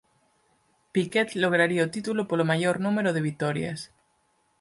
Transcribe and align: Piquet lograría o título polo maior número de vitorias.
Piquet 0.95 1.29
lograría 1.43 1.87
o 1.87 1.91
título 1.95 2.21
polo 2.29 2.49
maior 2.51 2.75
número 2.85 3.09
de 3.13 3.25
vitorias. 3.27 3.79